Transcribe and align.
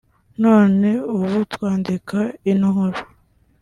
none 0.43 0.89
ubu 1.13 1.35
twandika 1.53 2.19
ino 2.51 2.67
nkuru 2.73 2.99